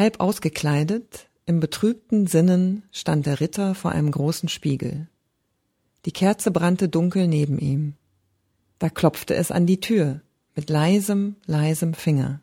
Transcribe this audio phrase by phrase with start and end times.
[0.00, 5.08] Halb ausgekleidet, im betrübten Sinnen stand der Ritter vor einem großen Spiegel.
[6.06, 7.96] Die Kerze brannte dunkel neben ihm.
[8.78, 10.22] Da klopfte es an die Tür
[10.56, 12.40] mit leisem, leisem Finger.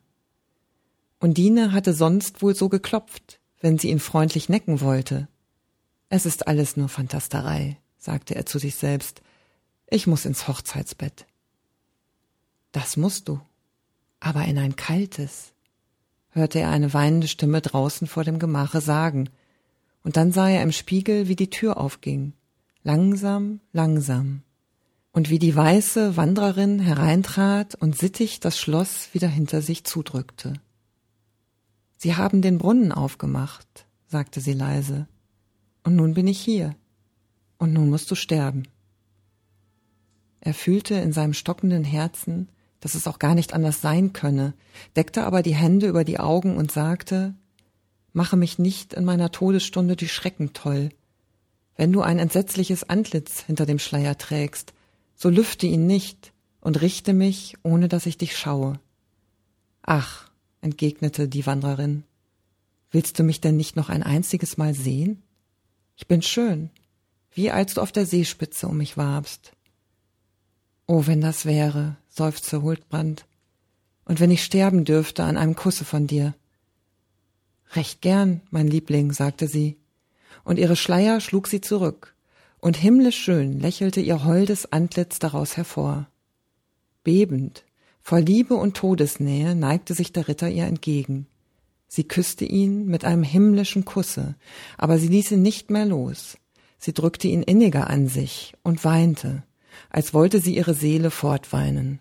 [1.20, 5.28] Undine hatte sonst wohl so geklopft, wenn sie ihn freundlich necken wollte.
[6.10, 9.24] Es ist alles nur Fantasterei, sagte er zu sich selbst.
[9.88, 11.26] Ich muss ins Hochzeitsbett.
[12.72, 13.40] Das musst du,
[14.20, 15.54] aber in ein kaltes,
[16.38, 19.30] hörte er eine weinende Stimme draußen vor dem Gemache sagen,
[20.04, 22.32] und dann sah er im Spiegel, wie die Tür aufging,
[22.84, 24.44] langsam, langsam,
[25.12, 30.54] und wie die weiße Wandererin hereintrat und sittig das Schloss wieder hinter sich zudrückte.
[31.98, 35.08] Sie haben den Brunnen aufgemacht, sagte sie leise,
[35.84, 36.76] und nun bin ich hier,
[37.58, 38.64] und nun musst du sterben.
[40.40, 42.48] Er fühlte in seinem stockenden Herzen,
[42.88, 44.54] dass es auch gar nicht anders sein könne,
[44.96, 47.36] deckte aber die Hände über die Augen und sagte
[48.14, 50.92] Mache mich nicht in meiner Todesstunde die Schrecken toll.
[51.76, 54.74] Wenn du ein entsetzliches Antlitz hinter dem Schleier trägst,
[55.18, 58.80] so lüfte ihn nicht und richte mich, ohne dass ich dich schaue.
[59.82, 62.06] Ach, entgegnete die Wanderin,
[62.92, 65.24] willst du mich denn nicht noch ein einziges Mal sehen?
[65.98, 66.70] Ich bin schön,
[67.32, 69.57] wie als du auf der Seespitze um mich warbst.
[70.88, 73.26] Oh, wenn das wäre, seufzte Huldbrand,
[74.06, 76.34] und wenn ich sterben dürfte an einem Kusse von dir.
[77.74, 79.78] Recht gern, mein Liebling, sagte sie,
[80.46, 82.16] und ihre Schleier schlug sie zurück,
[82.60, 86.08] und himmlisch schön lächelte ihr holdes Antlitz daraus hervor.
[87.04, 87.66] Bebend,
[88.02, 91.28] voll Liebe und Todesnähe neigte sich der Ritter ihr entgegen.
[91.90, 94.36] Sie küsste ihn mit einem himmlischen Kusse,
[94.78, 96.38] aber sie ließ ihn nicht mehr los.
[96.78, 99.44] Sie drückte ihn inniger an sich und weinte,
[99.90, 102.00] als wollte sie ihre Seele fortweinen.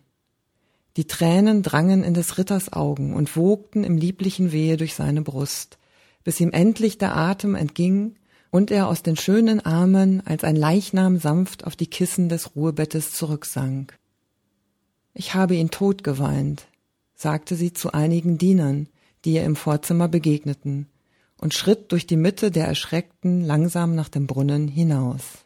[0.97, 5.79] Die Tränen drangen in des Ritters Augen und wogten im lieblichen Wehe durch seine Brust,
[6.25, 8.17] bis ihm endlich der Atem entging
[8.51, 13.13] und er aus den schönen Armen als ein Leichnam sanft auf die Kissen des Ruhebettes
[13.13, 13.95] zurücksank.
[15.13, 16.67] Ich habe ihn tot geweint,
[17.15, 18.89] sagte sie zu einigen Dienern,
[19.25, 20.87] die ihr im Vorzimmer begegneten,
[21.39, 25.46] und schritt durch die Mitte der Erschreckten langsam nach dem Brunnen hinaus.